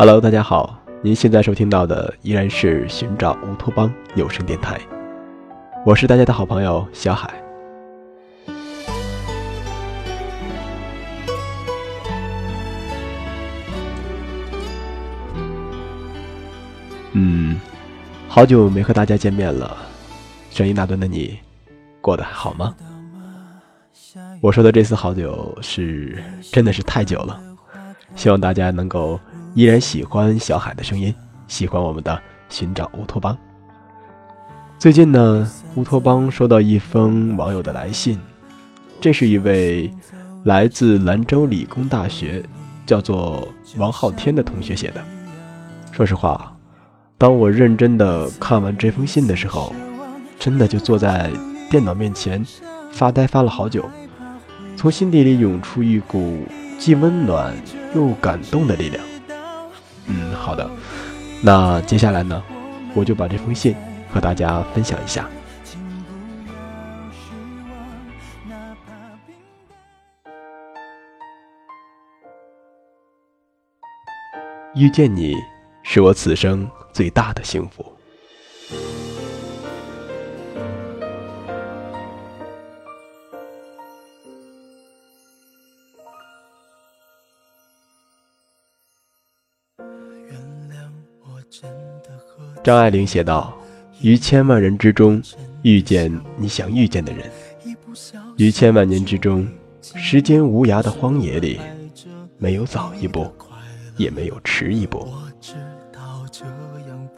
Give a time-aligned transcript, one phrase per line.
[0.00, 4.78] Hello，大家好，您现在收听到的依然是《寻找乌托邦》有声电台，
[5.84, 7.34] 我是大家的好朋友小海。
[17.10, 17.60] 嗯，
[18.28, 19.76] 好久没和大家见面了，
[20.52, 21.36] 声音那端的你，
[22.00, 22.72] 过得还好吗？
[24.40, 26.22] 我说的这次好久是
[26.52, 27.40] 真的是太久了，
[28.14, 29.18] 希望大家能够
[29.54, 31.14] 依然喜欢小海的声音，
[31.46, 33.36] 喜欢我们的寻找乌托邦。
[34.78, 38.18] 最近呢，乌托邦收到一封网友的来信，
[39.00, 39.92] 这是一位
[40.44, 42.44] 来自兰州理工大学，
[42.86, 45.02] 叫做王浩天的同学写的。
[45.90, 46.54] 说实话。
[47.20, 49.74] 当我认真的看完这封信的时候，
[50.38, 51.28] 真的就坐在
[51.68, 52.46] 电脑面前
[52.92, 53.84] 发呆发了好久，
[54.76, 56.44] 从心底里涌出一股
[56.78, 57.52] 既温暖
[57.92, 59.04] 又感动的力量。
[60.08, 60.68] 嗯，好的，
[61.42, 62.42] 那接下来呢，
[62.94, 63.76] 我就把这封信
[64.10, 65.28] 和大家分享一下。
[74.74, 75.34] 遇见你，
[75.82, 76.68] 是我此生。
[76.92, 77.97] 最大的幸福。
[92.68, 93.50] 张爱玲写道
[94.02, 95.22] ：“于千万人之中
[95.62, 97.24] 遇见你想遇见的人，
[98.36, 99.48] 于千万年之中，
[99.80, 101.58] 时间无涯的荒野里，
[102.36, 103.26] 没有早一步，
[103.96, 105.08] 也没有迟一步。”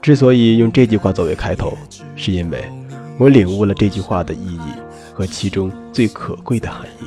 [0.01, 1.77] 之所以用这句话作为开头，
[2.15, 2.63] 是因为
[3.19, 4.71] 我领悟了这句话的意义
[5.13, 7.07] 和其中最可贵的含义。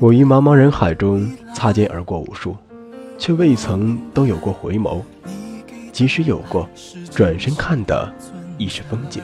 [0.00, 2.56] 我于茫茫人海中擦肩而过无数，
[3.16, 5.00] 却未曾都有过回眸；
[5.94, 6.68] 即使有过，
[7.12, 8.12] 转身看的
[8.58, 9.22] 亦是风景。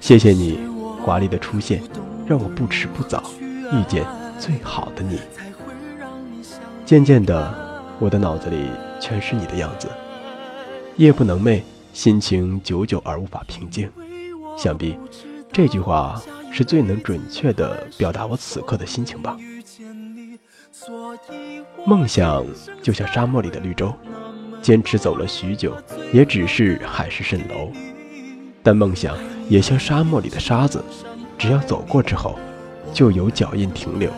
[0.00, 0.58] 谢谢你
[1.00, 1.80] 华丽的出现，
[2.26, 4.04] 让我不迟不早遇见
[4.36, 5.20] 最好的你。
[6.84, 7.54] 渐渐的，
[8.00, 8.66] 我的脑子里
[9.00, 9.86] 全是你的样子。
[10.96, 11.62] 夜不能寐，
[11.92, 13.88] 心情久久而无法平静。
[14.58, 14.98] 想必
[15.52, 19.36] 这句话是最能准确的表达我此刻的心情吧。
[21.86, 22.44] 梦想
[22.82, 23.94] 就像沙漠里的绿洲，
[24.62, 25.76] 坚持走了许久，
[26.12, 27.70] 也只是海市蜃楼。
[28.62, 29.18] 但梦想
[29.48, 30.82] 也像沙漠里的沙子，
[31.36, 32.38] 只要走过之后，
[32.94, 34.08] 就有脚印停留。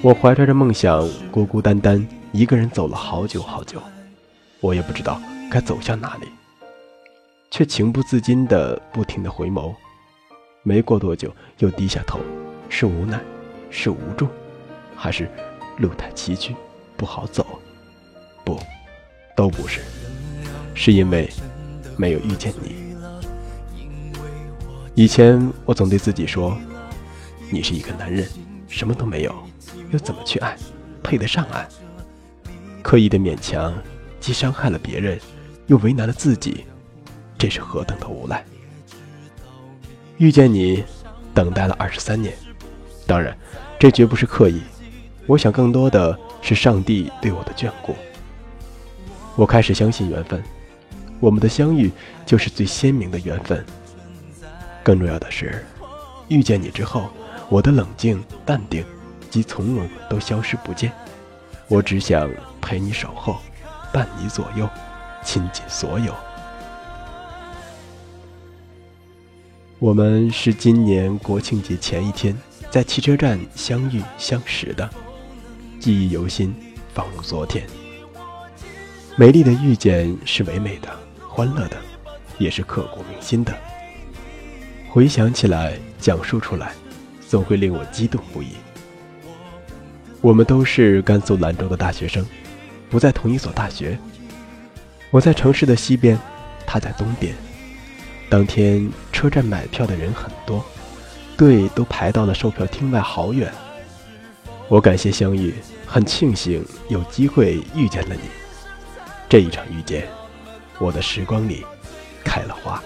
[0.00, 3.80] 我怀揣着梦想，孤孤单单一个人走了好久好久。
[4.60, 6.26] 我也不知道该走向哪里，
[7.50, 9.74] 却情不自禁地不停地回眸。
[10.62, 12.20] 没过多久，又低下头，
[12.68, 13.20] 是无奈，
[13.68, 14.28] 是无助，
[14.96, 15.28] 还是
[15.76, 16.54] 路太崎岖，
[16.96, 17.44] 不好走？
[19.42, 19.80] 都不是，
[20.72, 21.28] 是因为
[21.96, 22.76] 没有遇见你。
[24.94, 26.56] 以前我总对自己说
[27.50, 28.24] ：“你是一个男人，
[28.68, 29.34] 什么都没有，
[29.90, 30.56] 又怎么去爱，
[31.02, 31.66] 配得上爱？”
[32.84, 33.74] 刻意的勉强。
[34.20, 35.18] 既伤害了别人，
[35.66, 36.64] 又为难了自己，
[37.36, 38.44] 这是何等的无赖！
[40.18, 40.84] 遇见你，
[41.34, 42.32] 等待了二十三年，
[43.04, 43.36] 当然，
[43.80, 44.62] 这绝不是刻意。
[45.26, 47.96] 我想，更多的是上帝对我的眷顾。
[49.36, 50.42] 我开始相信缘分，
[51.20, 51.90] 我们的相遇
[52.26, 53.64] 就是最鲜明的缘分。
[54.82, 55.64] 更重要的是，
[56.28, 57.08] 遇见你之后，
[57.48, 58.84] 我的冷静、淡定
[59.30, 60.92] 及从容都消失不见。
[61.68, 63.36] 我只想陪你守候。
[63.92, 64.66] 伴你左右，
[65.22, 66.14] 倾尽所有。
[69.78, 72.34] 我们是今年国庆节前一天
[72.70, 74.88] 在汽车站相遇相识的，
[75.78, 76.54] 记忆犹新，
[76.94, 77.66] 仿如昨天。
[79.14, 80.88] 美丽的遇见是唯美的、
[81.28, 81.76] 欢乐的，
[82.38, 83.54] 也是刻骨铭心的。
[84.88, 86.72] 回想起来，讲述出来，
[87.28, 88.52] 总会令我激动不已。
[90.22, 92.24] 我们都是甘肃兰州的大学生。
[92.88, 93.98] 不在同一所大学，
[95.10, 96.18] 我在城市的西边，
[96.66, 97.34] 他在东边。
[98.30, 100.64] 当天车站买票的人很多，
[101.36, 103.52] 队都排到了售票厅外好远。
[104.68, 105.54] 我感谢相遇，
[105.86, 108.41] 很庆幸有机会遇见了你。
[109.32, 110.06] 这一场遇见，
[110.78, 111.64] 我的时光里
[112.22, 112.82] 开了花，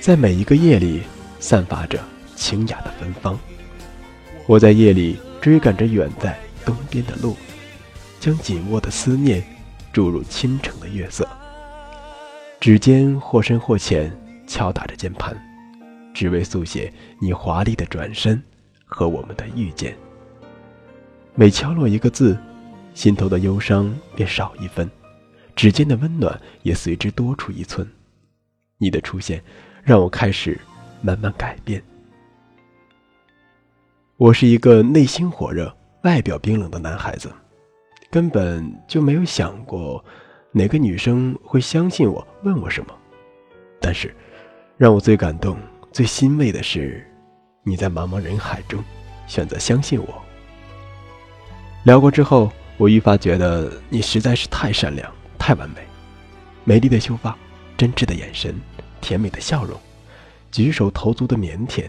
[0.00, 1.02] 在每一个夜里
[1.38, 2.00] 散发着
[2.34, 3.38] 清雅的芬芳。
[4.48, 7.36] 我在夜里追赶着远在东边的路。
[8.18, 9.40] 将紧握的思念
[9.92, 11.28] 注入倾城的月色，
[12.58, 14.12] 指尖或深或浅
[14.48, 15.32] 敲打着键盘，
[16.12, 18.42] 只为速写你华丽的转身
[18.84, 19.96] 和我们的遇见。
[21.36, 22.36] 每敲落一个字，
[22.94, 24.90] 心头的忧伤便少一分，
[25.56, 27.88] 指尖的温暖也随之多出一寸。
[28.78, 29.42] 你的出现，
[29.82, 30.60] 让我开始
[31.00, 31.82] 慢慢改变。
[34.16, 35.74] 我是一个内心火热、
[36.04, 37.32] 外表冰冷的男孩子，
[38.10, 40.04] 根本就没有想过
[40.52, 42.94] 哪个女生会相信我、问我什么。
[43.80, 44.14] 但是，
[44.76, 45.58] 让我最感动、
[45.92, 47.04] 最欣慰的是，
[47.64, 48.82] 你在茫茫人海中
[49.26, 50.22] 选择相信我。
[51.84, 55.08] 聊过之后，我愈发觉得你实在是太善良、
[55.38, 55.76] 太完美，
[56.64, 57.38] 美丽的秀发、
[57.76, 58.60] 真挚的眼神、
[59.00, 59.78] 甜美的笑容、
[60.50, 61.88] 举手投足的腼腆。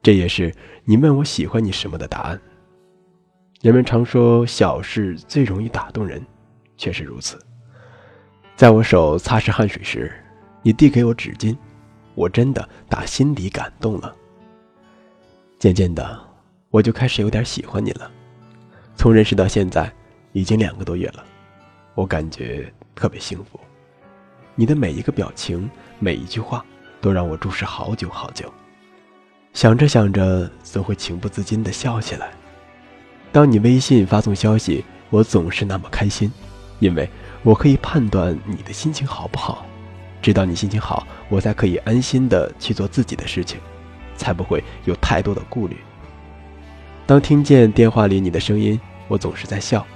[0.00, 0.54] 这也是
[0.84, 2.40] 你问我喜欢你什么的答案。
[3.62, 6.24] 人们常说小事最容易打动人，
[6.76, 7.36] 确实如此。
[8.54, 10.12] 在我手擦拭汗水时，
[10.62, 11.56] 你递给我纸巾，
[12.14, 14.14] 我真的打心底感动了。
[15.58, 16.16] 渐渐的，
[16.70, 18.08] 我就开始有点喜欢你了。
[18.96, 19.92] 从认识到现在，
[20.32, 21.24] 已经两个多月了，
[21.94, 23.60] 我感觉特别幸福。
[24.54, 25.68] 你的每一个表情，
[25.98, 26.64] 每一句话，
[27.00, 28.52] 都让我注视好久好久。
[29.52, 32.30] 想着想着，总会情不自禁地笑起来。
[33.30, 36.30] 当你微信发送消息，我总是那么开心，
[36.78, 37.08] 因为
[37.42, 39.66] 我可以判断你的心情好不好。
[40.22, 43.60] 知道你心情好，我才可以安心的去做自己的事情，
[44.16, 45.76] 才不会有太多的顾虑。
[47.06, 49.86] 当听见电话里你的声音，我总是在笑。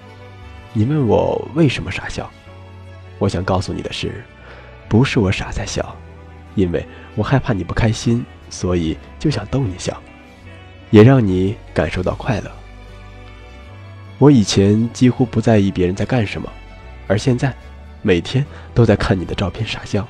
[0.73, 2.31] 你问我为什么傻笑，
[3.19, 4.23] 我想告诉你的是，
[4.89, 5.97] 不是我傻在笑，
[6.55, 8.25] 因为我害怕你不开心。
[8.51, 9.95] 所以就想逗你笑，
[10.89, 12.51] 也让你感受到快乐。
[14.17, 16.51] 我以前几乎不在意别人在干什么，
[17.07, 17.55] 而现在
[18.01, 20.09] 每天都在看你的照片傻笑，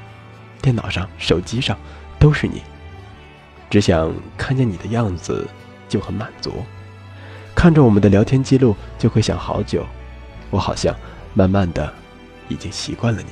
[0.63, 1.77] 电脑上、手机上
[2.17, 2.63] 都是你，
[3.69, 5.45] 只想看见你的样子
[5.89, 6.63] 就很满足。
[7.59, 9.85] 看着我们的聊天记录就会想好久，
[10.49, 10.95] 我好像
[11.35, 11.93] 慢慢的
[12.47, 13.31] 已经习惯了你。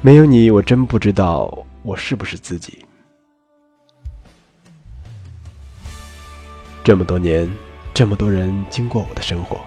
[0.00, 2.84] 没有你，我真不知道我是不是自己。
[6.82, 7.48] 这么多年，
[7.94, 9.60] 这么多人经过我的生活，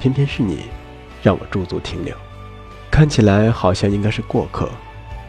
[0.00, 0.62] 偏偏是你，
[1.22, 2.16] 让我驻足停留。
[2.90, 4.70] 看起来好像应该是过客，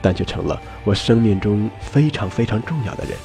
[0.01, 3.17] 但却成了我生命中非常非常重要的人，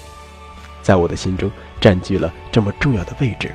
[0.83, 1.49] 在我的心中
[1.81, 3.55] 占据了这么重要的位置。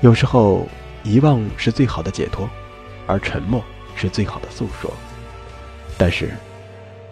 [0.00, 0.66] 有时候，
[1.04, 2.48] 遗忘是最好的解脱，
[3.06, 3.62] 而沉默
[3.94, 4.90] 是最好的诉说。
[5.98, 6.30] 但是，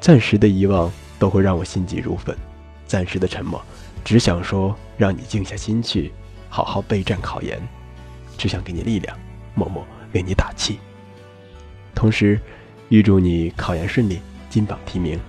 [0.01, 2.35] 暂时的遗忘都会让我心急如焚，
[2.87, 3.63] 暂时的沉默。
[4.03, 6.11] 只想说，让你静下心去，
[6.49, 7.61] 好好备战考研。
[8.39, 9.19] 只想给你力量，
[9.55, 10.79] 默默为你打气。
[11.95, 12.41] 同时，
[12.89, 15.21] 预祝你考研顺利，金榜题名。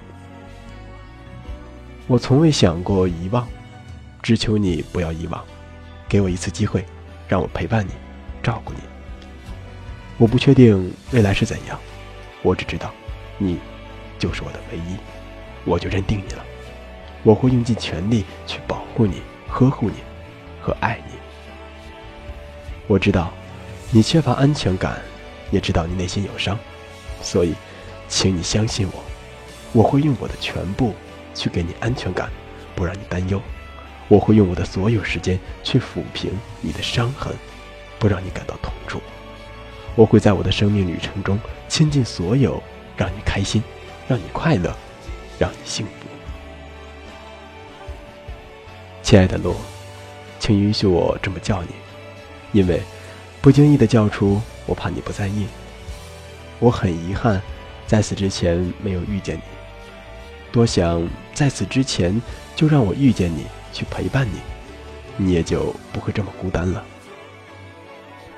[2.07, 3.45] 我从未想过遗忘，
[4.21, 5.43] 只求你不要遗忘，
[6.07, 6.85] 给我一次机会，
[7.29, 7.91] 让我陪伴你，
[8.43, 8.79] 照顾你。
[10.17, 11.79] 我不确定未来是怎样，
[12.41, 12.91] 我只知道，
[13.37, 13.57] 你
[14.17, 14.97] 就是我的唯一，
[15.63, 16.43] 我就认定你了。
[17.23, 19.97] 我会用尽全力去保护你、呵护你
[20.59, 21.13] 和爱你。
[22.87, 23.31] 我知道
[23.91, 24.99] 你缺乏安全感，
[25.51, 26.57] 也知道你内心有伤，
[27.21, 27.53] 所以，
[28.07, 29.03] 请你相信我，
[29.71, 30.95] 我会用我的全部
[31.35, 32.29] 去给你安全感，
[32.75, 33.39] 不让你担忧。
[34.09, 37.33] 我会用我的所有时间去抚平你的伤痕，
[37.97, 39.01] 不让你感到痛楚。
[39.95, 42.61] 我会在我的生命旅程中倾尽所有，
[42.97, 43.63] 让你开心，
[44.07, 44.75] 让你快乐，
[45.37, 45.91] 让你幸福。
[49.01, 49.55] 亲爱的洛，
[50.39, 51.69] 请允许我这么叫你，
[52.51, 52.81] 因为
[53.41, 55.47] 不经意的叫出，我怕你不在意。
[56.59, 57.41] 我很遗憾，
[57.87, 59.41] 在此之前没有遇见你。
[60.51, 62.21] 多想在此之前
[62.55, 64.39] 就让我遇见你，去陪伴你，
[65.17, 66.83] 你也就不会这么孤单了。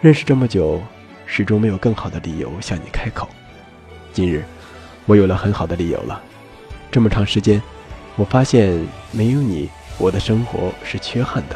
[0.02, 0.82] 认识这么久，
[1.26, 3.28] 始终没有更好的理由向你开口。
[4.14, 4.44] 今日，
[5.06, 6.22] 我有了很好的理由了。
[6.92, 7.62] 这么长时间，
[8.16, 9.70] 我发现没有你。
[9.98, 11.56] 我的生活是缺憾的，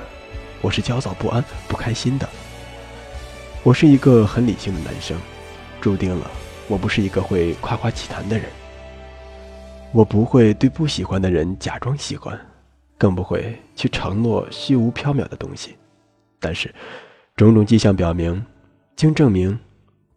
[0.61, 2.29] 我是焦躁不安、不开心的。
[3.63, 5.17] 我是一个很理性的男生，
[5.81, 6.29] 注定了
[6.67, 8.47] 我不是一个会夸夸其谈的人。
[9.91, 12.39] 我不会对不喜欢的人假装喜欢，
[12.97, 15.75] 更不会去承诺虚无缥缈的东西。
[16.39, 16.73] 但是，
[17.35, 18.45] 种种迹象表明，
[18.95, 19.57] 经证明，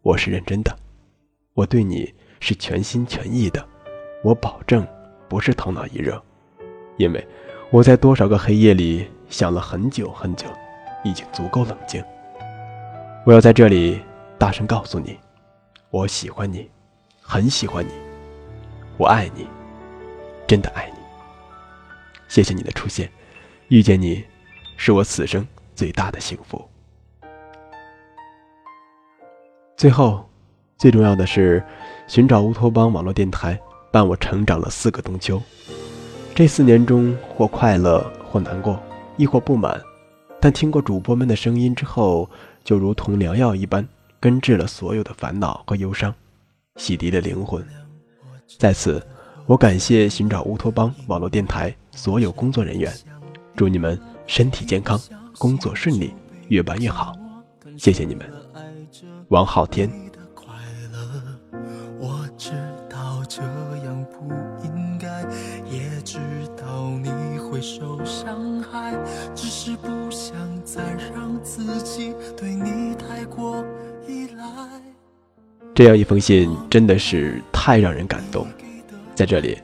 [0.03, 0.77] 我是认真的。
[1.55, 3.67] 我对你是全心全意的，
[4.23, 4.87] 我保证
[5.29, 6.23] 不是头脑一热，
[6.97, 7.27] 因为。
[7.71, 10.47] 我在多少个黑夜里想了很久很久，
[11.05, 12.03] 已经足够冷静。
[13.27, 14.01] 我要在这里
[14.39, 15.19] 大声告诉你，
[15.91, 16.71] 我喜欢你，
[17.21, 17.91] 很喜欢你，
[18.97, 19.47] 我爱你，
[20.47, 20.98] 真的爱你。
[22.29, 23.11] 谢谢你的出现，
[23.69, 24.23] 遇见你，
[24.77, 26.63] 是我此生最大的幸福。
[29.77, 30.29] 最后，
[30.77, 31.65] 最重要的是，
[32.07, 33.59] 寻找乌托邦网络电台
[33.91, 35.41] 伴我成长了四个冬秋。
[36.35, 38.81] 这四年中，或快乐，或难过，
[39.17, 39.81] 亦或不满，
[40.41, 42.29] 但听过主播们的声音之后，
[42.63, 43.87] 就如同良药一般，
[44.21, 46.15] 根治了所有的烦恼和忧伤，
[46.77, 47.65] 洗涤了灵魂。
[48.59, 49.05] 在此，
[49.47, 52.95] 我感谢寻找乌托邦网络电台所有工作人员，
[53.57, 54.97] 祝你们身体健康，
[55.37, 56.15] 工作顺利，
[56.47, 57.13] 越办越好。
[57.77, 58.25] 谢谢你们，
[59.31, 59.91] 王浩天。
[61.99, 62.53] 我知
[62.89, 63.43] 道这
[63.85, 64.33] 样不
[64.65, 65.23] 应该，
[65.69, 66.19] 也知
[66.57, 68.97] 道你会受伤害，
[69.35, 70.81] 只是不想再
[71.13, 73.65] 让自己对你太过
[74.07, 74.45] 依赖。
[75.75, 78.47] 这样一封信真的是太让人感动，
[79.17, 79.59] 在这里，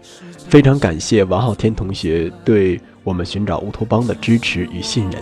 [0.55, 5.21] 非常感谢王浩天同学对我们寻找乌托邦的支持与信任。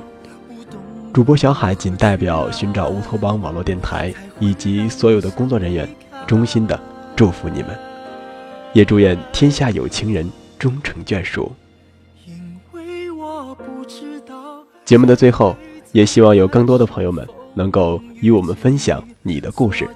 [1.10, 5.88] 主播小海仅代表寻找乌托邦网络电台以及所有的工作人员，
[6.26, 6.78] 衷心的
[7.16, 7.70] 祝福你们，
[8.74, 11.50] 也祝愿天下有情人终成眷属。
[14.84, 15.56] 节目的最后，
[15.92, 19.88] 也希望有更多的朋友们能够与我们分享你的故事。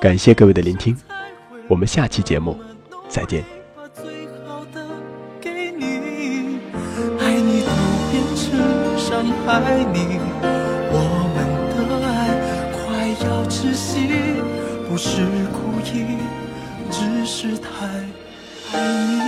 [0.00, 0.96] 感谢各位的聆听，
[1.66, 2.56] 我们下期节目
[3.08, 3.42] 再见。
[9.44, 9.98] 爱你
[10.92, 10.96] 我
[11.34, 11.36] 们
[11.74, 12.08] 的爱
[12.72, 12.80] 快
[13.26, 13.90] 要窒息，
[14.88, 15.10] 不是
[15.52, 16.16] 故意，
[16.90, 17.68] 只是太
[18.72, 19.20] 爱你。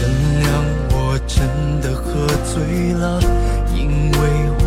[0.00, 0.02] 原
[0.42, 0.44] 谅
[0.90, 0.94] 我
[1.26, 1.36] 真
[1.80, 3.20] 的喝醉了，
[3.74, 4.18] 因为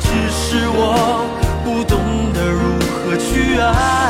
[0.00, 1.24] 只是我
[1.64, 4.03] 不懂得如何去爱，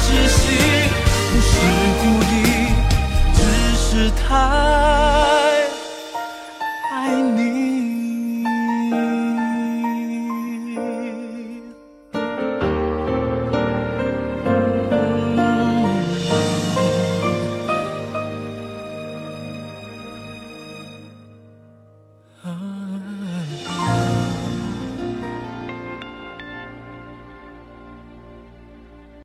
[0.00, 0.40] 窒息，
[1.32, 1.50] 不是
[2.00, 2.34] 故意，
[3.34, 3.38] 只
[3.76, 5.05] 是太。